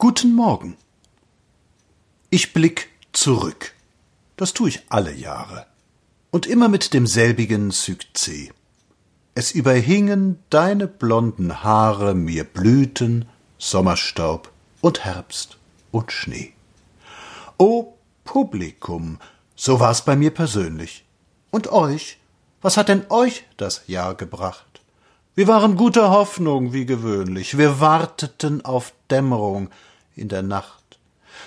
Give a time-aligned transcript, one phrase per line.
[0.00, 0.76] Guten Morgen.
[2.30, 3.74] Ich blick zurück.
[4.36, 5.66] Das tu ich alle Jahre.
[6.30, 8.50] Und immer mit demselbigen Sukzess.
[9.34, 13.26] Es überhingen deine blonden Haare mir Blüten,
[13.58, 15.58] Sommerstaub und Herbst
[15.90, 16.52] und Schnee.
[17.58, 19.18] O Publikum,
[19.56, 21.06] so war's bei mir persönlich.
[21.50, 22.20] Und euch,
[22.62, 24.77] was hat denn euch das Jahr gebracht?
[25.38, 29.70] Wir waren guter Hoffnung wie gewöhnlich, wir warteten auf Dämmerung
[30.16, 30.98] in der Nacht.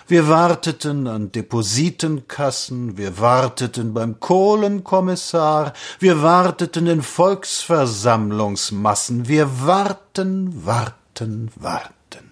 [0.08, 11.52] Wir warteten an Depositenkassen, wir warteten beim Kohlenkommissar, wir warteten in Volksversammlungsmassen, wir warten, warten,
[11.58, 12.32] warten.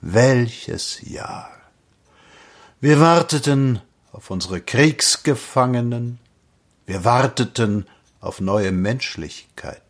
[0.00, 1.52] Welches Jahr!
[2.80, 3.78] Wir warteten
[4.10, 6.18] auf unsere Kriegsgefangenen,
[6.86, 7.86] wir warteten
[8.20, 9.85] auf neue Menschlichkeit.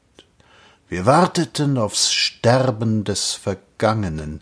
[0.89, 4.41] Wir warteten aufs Sterben des Vergangenen,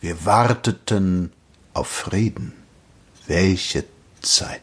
[0.00, 1.32] wir warteten
[1.74, 2.52] auf Frieden.
[3.28, 3.84] Welche
[4.20, 4.62] Zeit.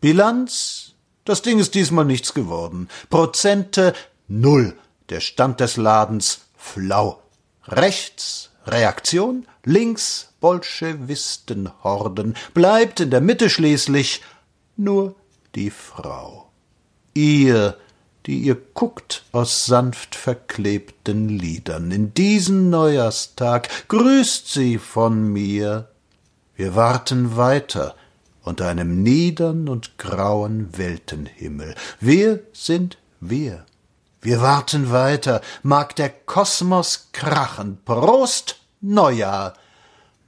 [0.00, 2.88] Bilanz, das Ding ist diesmal nichts geworden.
[3.10, 3.94] Prozente
[4.28, 4.76] null.
[5.08, 7.22] Der Stand des Ladens flau.
[7.66, 14.22] Rechts Reaktion, links Bolschewistenhorden, bleibt in der Mitte schließlich
[14.76, 15.14] nur
[15.54, 16.50] die Frau.
[17.14, 17.76] Ihr
[18.26, 21.90] die ihr guckt aus sanft verklebten Lidern.
[21.90, 25.88] In diesen Neujahrstag grüßt sie von mir.
[26.54, 27.94] Wir warten weiter
[28.44, 31.74] unter einem niedern und grauen Weltenhimmel.
[32.00, 33.64] Wir sind wir.
[34.20, 37.78] Wir warten weiter, mag der Kosmos krachen.
[37.84, 39.54] Prost, Neujahr!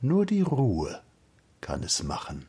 [0.01, 1.01] Nur die Ruhe
[1.61, 2.47] kann es machen.